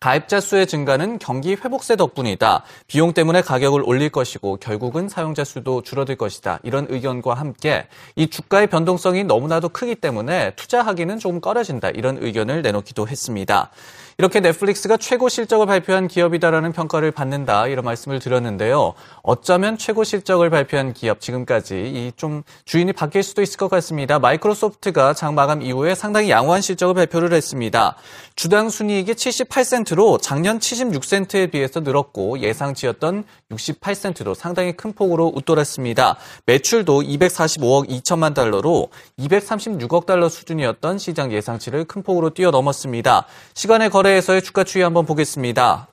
가입자 0.00 0.40
수의 0.40 0.66
증가는 0.66 1.18
경기 1.18 1.54
회복세 1.54 1.96
덕분이다. 1.96 2.64
비용 2.86 3.14
때문에 3.14 3.40
가격을 3.40 3.82
올릴 3.84 4.10
것이고 4.10 4.58
결국은 4.58 5.08
사용자 5.08 5.44
수도 5.44 5.82
줄어들 5.82 6.16
것이다. 6.16 6.58
이런 6.62 6.86
의견과 6.90 7.34
함께 7.34 7.86
이 8.14 8.28
주가의 8.28 8.66
변동성이 8.66 9.24
너무나도 9.24 9.70
크기 9.70 9.94
때문에 9.94 10.52
투자하기는 10.56 11.18
조금 11.18 11.40
꺼려진다. 11.40 11.90
이런 11.90 12.18
의견을 12.20 12.62
내놓기도 12.62 13.08
했습니다. 13.08 13.70
이렇게 14.18 14.40
넷플릭스가 14.40 14.96
최고 14.96 15.28
실적을 15.28 15.66
발표한 15.66 16.08
기업이다라는 16.08 16.72
평가를 16.72 17.12
받는다 17.12 17.68
이런 17.68 17.84
말씀을 17.84 18.18
드렸는데요. 18.18 18.94
어쩌면 19.22 19.78
최고 19.78 20.02
실적을 20.02 20.50
발표한 20.50 20.92
기업 20.92 21.20
지금까지 21.20 21.74
이 21.74 22.12
좀 22.18 22.42
주인이 22.64 22.92
바뀔 22.92 23.22
수도 23.22 23.40
있을 23.42 23.56
것 23.56 23.68
같습니다. 23.68 24.18
마이크로소프트가 24.18 25.14
장 25.14 25.34
마감 25.34 25.62
이후에 25.62 25.94
상당히 25.94 26.30
양호한 26.30 26.60
실적을 26.60 26.94
발표를 26.94 27.32
했습니다. 27.32 27.96
주당 28.34 28.68
순이익이 28.68 29.12
78센트 29.12 29.87
로 29.94 30.18
작년 30.18 30.58
76센트에 30.58 31.50
비해서 31.50 31.80
늘었고 31.80 32.40
예상치였던 32.40 33.24
68센트로 33.50 34.34
상당히 34.34 34.72
큰 34.72 34.92
폭으로 34.92 35.32
웃돌았습니다. 35.34 36.16
매출도 36.46 37.02
245억 37.02 37.88
2천만 37.88 38.34
달러로 38.34 38.88
236억 39.18 40.06
달러 40.06 40.28
수준이었던 40.28 40.98
시장 40.98 41.32
예상치를 41.32 41.84
큰 41.84 42.02
폭으로 42.02 42.30
뛰어넘었습니다. 42.30 43.26
시간의 43.54 43.90
거래 43.90 44.08
거래에서의 44.08 44.42
주가 44.42 44.64
추이 44.64 44.82
한번 44.82 45.06
보겠습니다. 45.06 45.88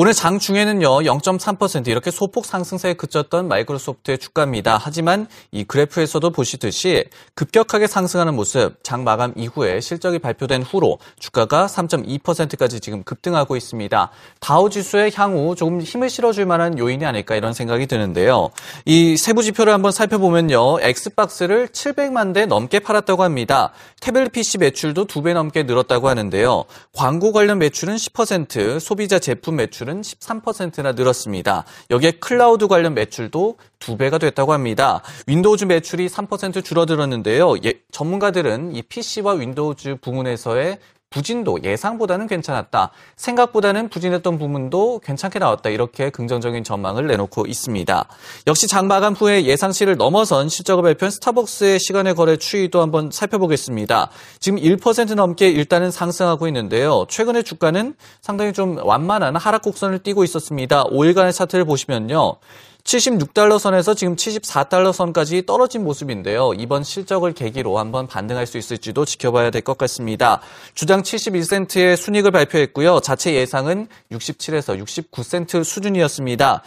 오늘 0.00 0.12
장 0.12 0.38
중에는요, 0.38 0.88
0.3% 1.00 1.88
이렇게 1.88 2.12
소폭 2.12 2.46
상승세에 2.46 2.94
그쳤던 2.94 3.48
마이크로소프트의 3.48 4.18
주가입니다. 4.18 4.78
하지만 4.80 5.26
이 5.50 5.64
그래프에서도 5.64 6.30
보시듯이 6.30 7.06
급격하게 7.34 7.88
상승하는 7.88 8.36
모습, 8.36 8.76
장 8.84 9.02
마감 9.02 9.32
이후에 9.34 9.80
실적이 9.80 10.20
발표된 10.20 10.62
후로 10.62 10.98
주가가 11.18 11.66
3.2%까지 11.66 12.78
지금 12.78 13.02
급등하고 13.02 13.56
있습니다. 13.56 14.10
다우 14.38 14.70
지수의 14.70 15.10
향후 15.16 15.56
조금 15.56 15.80
힘을 15.80 16.10
실어줄 16.10 16.46
만한 16.46 16.78
요인이 16.78 17.04
아닐까 17.04 17.34
이런 17.34 17.52
생각이 17.52 17.88
드는데요. 17.88 18.50
이 18.84 19.16
세부 19.16 19.42
지표를 19.42 19.72
한번 19.72 19.90
살펴보면요, 19.90 20.78
엑스박스를 20.80 21.66
700만 21.66 22.34
대 22.34 22.46
넘게 22.46 22.78
팔았다고 22.78 23.24
합니다. 23.24 23.72
태블릿 24.00 24.30
PC 24.30 24.58
매출도 24.58 25.06
2배 25.06 25.32
넘게 25.32 25.64
늘었다고 25.64 26.08
하는데요. 26.08 26.66
광고 26.92 27.32
관련 27.32 27.58
매출은 27.58 27.96
10%, 27.96 28.78
소비자 28.78 29.18
제품 29.18 29.56
매출 29.56 29.87
매출은 29.88 30.02
13%나 30.02 30.92
늘었습니다. 30.92 31.64
여기에 31.90 32.12
클라우드 32.12 32.68
관련 32.68 32.94
매출도 32.94 33.56
두 33.78 33.96
배가 33.96 34.18
됐다고 34.18 34.52
합니다. 34.52 35.02
윈도우즈 35.26 35.64
매출이 35.64 36.08
3% 36.08 36.62
줄어들었는데요. 36.62 37.56
예, 37.64 37.74
전문가들은 37.90 38.74
이 38.74 38.82
PC와 38.82 39.32
윈도우즈 39.34 39.96
부문에서의 40.00 40.78
부진도 41.10 41.58
예상보다는 41.62 42.26
괜찮았다. 42.26 42.90
생각보다는 43.16 43.88
부진했던 43.88 44.38
부분도 44.38 45.00
괜찮게 45.00 45.38
나왔다. 45.38 45.70
이렇게 45.70 46.10
긍정적인 46.10 46.64
전망을 46.64 47.06
내놓고 47.06 47.46
있습니다. 47.46 48.04
역시 48.46 48.68
장 48.68 48.88
마감 48.88 49.14
후에 49.14 49.44
예상치를 49.44 49.96
넘어선 49.96 50.48
실적을 50.48 50.82
발표한 50.82 51.10
스타벅스의 51.10 51.78
시간의 51.78 52.14
거래 52.14 52.36
추이도 52.36 52.82
한번 52.82 53.10
살펴보겠습니다. 53.10 54.10
지금 54.38 54.58
1% 54.58 55.14
넘게 55.14 55.48
일단은 55.48 55.90
상승하고 55.90 56.46
있는데요. 56.48 57.06
최근에 57.08 57.42
주가는 57.42 57.94
상당히 58.20 58.52
좀 58.52 58.78
완만한 58.82 59.36
하락 59.36 59.62
곡선을 59.62 60.00
띄고 60.00 60.24
있었습니다. 60.24 60.84
5일간의 60.84 61.32
차트를 61.32 61.64
보시면요. 61.64 62.36
76달러 62.84 63.58
선에서 63.58 63.92
지금 63.92 64.16
74달러 64.16 64.94
선까지 64.94 65.44
떨어진 65.44 65.84
모습인데요. 65.84 66.54
이번 66.54 66.82
실적을 66.82 67.34
계기로 67.34 67.78
한번 67.78 68.06
반등할 68.06 68.46
수 68.46 68.56
있을지도 68.56 69.04
지켜봐야 69.04 69.50
될 69.50 69.58
것 69.60 69.76
같습니다. 69.76 70.40
주당 70.74 71.02
71센트의 71.02 71.96
순익을 71.96 72.30
발표했고요. 72.30 73.00
자체 73.00 73.34
예상은 73.34 73.88
67에서 74.10 74.82
69센트 74.82 75.64
수준이었습니다. 75.64 76.62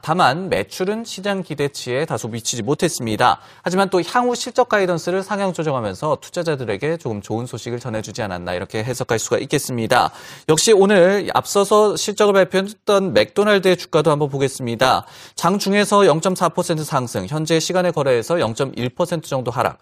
다만 0.00 0.48
매출은 0.48 1.04
시장 1.04 1.42
기대치에 1.42 2.06
다소 2.06 2.28
미치지 2.28 2.62
못했습니다. 2.62 3.40
하지만 3.62 3.90
또 3.90 4.00
향후 4.02 4.34
실적 4.34 4.70
가이던스를 4.70 5.22
상향 5.22 5.52
조정하면서 5.52 6.18
투자자들에게 6.22 6.96
조금 6.96 7.20
좋은 7.20 7.44
소식을 7.44 7.80
전해주지 7.80 8.22
않았나 8.22 8.54
이렇게 8.54 8.82
해석할 8.82 9.18
수가 9.18 9.38
있겠습니다. 9.38 10.10
역시 10.48 10.72
오늘 10.72 11.28
앞서서 11.34 11.96
실적을 11.96 12.32
발표했던 12.32 13.12
맥도날드의 13.12 13.76
주가도 13.76 14.10
한번 14.10 14.30
보겠습니다. 14.30 15.04
장 15.34 15.55
중에서 15.58 16.00
0.4% 16.00 16.84
상승, 16.84 17.26
현재 17.26 17.58
시간의 17.60 17.92
거래에서 17.92 18.36
0.1% 18.36 19.24
정도 19.24 19.50
하락. 19.50 19.78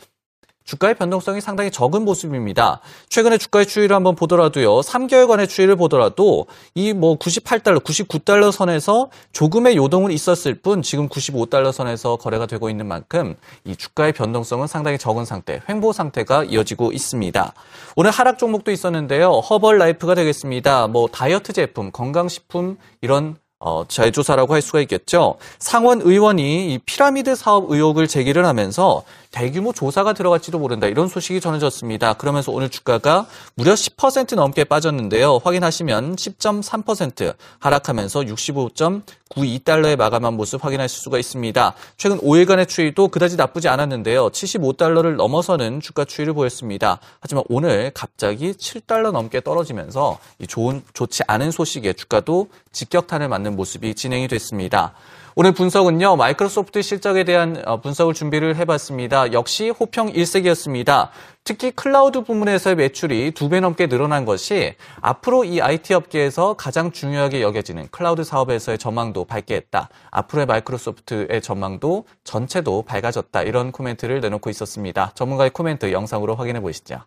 주가의 0.65 0.95
변동성이 0.95 1.43
상당히 1.43 1.71
적은 1.71 2.07
모습입니다. 2.07 2.81
최근에 3.11 3.37
주가의 3.37 3.67
추이를 3.67 3.95
한번 3.95 4.15
보더라도요, 4.15 4.81
3개월간의 4.81 5.47
추이를 5.49 5.77
보더라도 5.77 6.47
이 6.75 6.95
뭐 6.95 7.19
98달러, 7.19 7.85
99달러 7.85 8.51
선에서 8.51 9.11
조금의 9.33 9.77
요동은 9.77 10.11
있었을 10.11 10.55
뿐 10.55 10.81
지금 10.81 11.09
95달러 11.09 11.71
선에서 11.71 12.17
거래가 12.17 12.47
되고 12.47 12.71
있는 12.71 12.87
만큼 12.87 13.35
이 13.65 13.77
주가의 13.77 14.13
변동성은 14.15 14.67
상당히 14.67 14.97
적은 14.97 15.25
상태, 15.27 15.61
횡보 15.69 15.93
상태가 15.93 16.45
이어지고 16.45 16.93
있습니다. 16.93 17.53
오늘 17.97 18.11
하락 18.11 18.39
종목도 18.39 18.71
있었는데요, 18.71 19.41
허벌 19.41 19.77
라이프가 19.79 20.15
되겠습니다. 20.15 20.87
뭐 20.87 21.09
다이어트 21.09 21.53
제품, 21.53 21.91
건강식품 21.91 22.79
이런 23.03 23.37
어, 23.61 23.85
재조사라고 23.89 24.55
할 24.55 24.63
수가 24.63 24.81
있겠죠. 24.81 25.37
상원 25.59 26.01
의원이 26.03 26.75
이 26.75 26.79
피라미드 26.85 27.35
사업 27.35 27.71
의혹을 27.71 28.09
제기를 28.09 28.45
하면서 28.47 29.05
대규모 29.35 29.73
조사가 29.73 30.13
들어갈지도 30.13 30.61
모른다. 30.61 30.87
이런 30.87 31.09
소식이 31.09 31.41
전해졌습니다. 31.41 32.15
그러면서 32.15 32.53
오늘 32.53 32.69
주가가 32.69 33.27
무려 33.57 33.75
10% 33.75 34.37
넘게 34.37 34.63
빠졌는데요. 34.63 35.41
확인하시면 35.43 36.15
10.3% 36.15 37.35
하락하면서 37.59 38.21
65.92달러에 38.21 39.97
마감한 39.97 40.35
모습 40.35 40.65
확인할 40.65 40.89
수가 40.89 41.19
있습니다. 41.19 41.75
최근 41.97 42.21
5일간의 42.21 42.69
추이도 42.69 43.09
그다지 43.09 43.35
나쁘지 43.37 43.69
않았는데요. 43.69 44.31
75달러를 44.31 45.17
넘어서는 45.17 45.81
주가 45.81 46.05
추이를 46.05 46.33
보였습니다. 46.33 47.01
하지만 47.19 47.43
오늘 47.49 47.91
갑자기 47.93 48.53
7달러 48.53 49.11
넘게 49.11 49.41
떨어지면서 49.41 50.21
좋은 50.47 50.85
좋지 50.93 51.25
않은 51.27 51.51
소식에 51.51 51.95
주가도 51.95 52.51
직격탄을 52.71 53.29
맞는 53.29 53.57
모습이 53.57 53.97
진행이 53.97 54.29
됐습니다. 54.29 54.95
오늘 55.37 55.51
분석은요, 55.51 56.15
마이크로소프트 56.15 56.81
실적에 56.83 57.25
대한 57.25 57.61
어, 57.67 57.81
분석을 57.81 58.15
준비를 58.15 58.55
해봤습니다. 58.55 59.33
역시 59.33 59.69
호평 59.69 60.11
일색이었습니다. 60.11 61.11
특히 61.43 61.73
클라우드 61.73 62.23
부문에서의 62.23 62.77
매출이 62.77 63.33
두 63.33 63.49
배 63.49 63.59
넘게 63.59 63.89
늘어난 63.89 64.25
것이 64.27 64.77
앞으로 65.01 65.43
이 65.45 65.61
IT 65.61 65.93
업계에서 65.93 66.55
가장 66.55 66.93
중요하게 66.93 67.43
여겨지는 67.43 67.89
클라우드 67.91 68.23
사업에서의 68.23 68.79
전망도 68.79 69.25
밝게 69.25 69.57
했다. 69.57 69.89
앞으로의 70.13 70.47
마이크로소프트의 70.47 71.43
전망도 71.43 72.05
전체도 72.23 72.83
밝아졌다. 72.83 73.43
이런 73.43 73.73
코멘트를 73.73 74.21
내놓고 74.21 74.51
있었습니다. 74.51 75.11
전문가의 75.17 75.51
코멘트 75.51 75.91
영상으로 75.91 76.37
확인해 76.37 76.61
보시죠. 76.61 77.01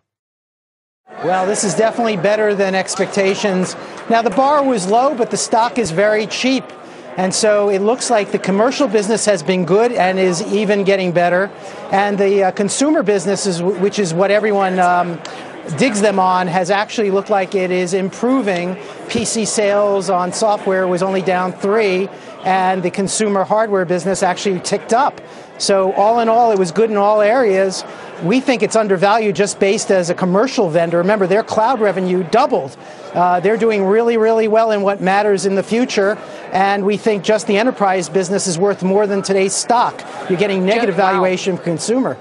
Well, 1.24 1.46
this 1.46 1.64
is 1.64 1.74
definitely 1.74 2.20
better 2.20 2.54
than 2.54 2.74
expectations. 2.74 3.74
Now, 4.10 4.20
the 4.22 4.30
bar 4.36 4.62
was 4.62 4.86
low, 4.86 5.16
but 5.16 5.30
the 5.30 5.40
stock 5.40 5.80
is 5.80 5.90
very 5.94 6.26
cheap. 6.28 6.64
And 7.18 7.34
so 7.34 7.68
it 7.68 7.80
looks 7.80 8.10
like 8.10 8.30
the 8.30 8.38
commercial 8.38 8.86
business 8.86 9.24
has 9.24 9.42
been 9.42 9.64
good 9.64 9.90
and 9.90 10.20
is 10.20 10.40
even 10.52 10.84
getting 10.84 11.10
better. 11.10 11.50
And 11.90 12.16
the 12.16 12.44
uh, 12.44 12.50
consumer 12.52 13.02
business, 13.02 13.44
is, 13.44 13.60
which 13.60 13.98
is 13.98 14.14
what 14.14 14.30
everyone 14.30 14.78
um, 14.78 15.20
digs 15.78 16.00
them 16.00 16.20
on, 16.20 16.46
has 16.46 16.70
actually 16.70 17.10
looked 17.10 17.28
like 17.28 17.56
it 17.56 17.72
is 17.72 17.92
improving. 17.92 18.76
PC 19.08 19.48
sales 19.48 20.10
on 20.10 20.32
software 20.32 20.86
was 20.86 21.02
only 21.02 21.20
down 21.20 21.50
three, 21.50 22.08
and 22.44 22.84
the 22.84 22.90
consumer 22.92 23.42
hardware 23.42 23.84
business 23.84 24.22
actually 24.22 24.60
ticked 24.60 24.92
up. 24.92 25.20
So, 25.58 25.92
all 25.92 26.20
in 26.20 26.28
all, 26.28 26.52
it 26.52 26.58
was 26.58 26.72
good 26.72 26.90
in 26.90 26.96
all 26.96 27.20
areas. 27.20 27.84
We 28.22 28.40
think 28.40 28.62
it's 28.62 28.76
undervalued 28.76 29.36
just 29.36 29.58
based 29.58 29.90
as 29.90 30.10
a 30.10 30.14
commercial 30.14 30.70
vendor. 30.70 30.98
Remember, 30.98 31.26
their 31.26 31.42
cloud 31.42 31.80
revenue 31.80 32.24
doubled. 32.24 32.76
Uh, 33.14 33.40
they're 33.40 33.56
doing 33.56 33.84
really, 33.84 34.16
really 34.16 34.48
well 34.48 34.70
in 34.70 34.82
what 34.82 35.00
matters 35.00 35.46
in 35.46 35.54
the 35.54 35.62
future. 35.62 36.16
And 36.52 36.84
we 36.84 36.96
think 36.96 37.24
just 37.24 37.46
the 37.46 37.56
enterprise 37.58 38.08
business 38.08 38.46
is 38.46 38.58
worth 38.58 38.82
more 38.82 39.06
than 39.06 39.22
today's 39.22 39.54
stock. 39.54 40.02
You're 40.28 40.38
getting 40.38 40.64
negative 40.64 40.94
valuation 40.96 41.56
for 41.56 41.62
consumer. 41.62 42.16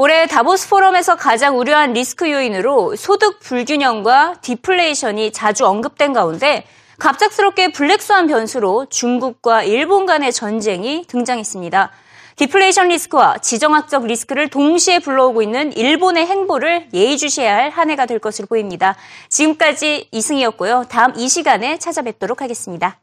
올해 0.00 0.28
다보스 0.28 0.68
포럼에서 0.68 1.16
가장 1.16 1.58
우려한 1.58 1.92
리스크 1.92 2.30
요인으로 2.30 2.94
소득 2.94 3.40
불균형과 3.40 4.36
디플레이션이 4.42 5.32
자주 5.32 5.66
언급된 5.66 6.12
가운데 6.12 6.64
갑작스럽게 7.00 7.72
블랙스완 7.72 8.28
변수로 8.28 8.86
중국과 8.90 9.64
일본 9.64 10.06
간의 10.06 10.32
전쟁이 10.32 11.04
등장했습니다. 11.08 11.90
디플레이션 12.36 12.86
리스크와 12.86 13.38
지정학적 13.38 14.06
리스크를 14.06 14.46
동시에 14.46 15.00
불러오고 15.00 15.42
있는 15.42 15.72
일본의 15.72 16.26
행보를 16.26 16.90
예의주시해야 16.94 17.52
할 17.56 17.70
한 17.70 17.90
해가 17.90 18.06
될 18.06 18.20
것으로 18.20 18.46
보입니다. 18.46 18.94
지금까지 19.30 20.06
이승이었고요. 20.12 20.84
다음 20.88 21.12
이 21.16 21.28
시간에 21.28 21.76
찾아뵙도록 21.80 22.40
하겠습니다. 22.40 23.00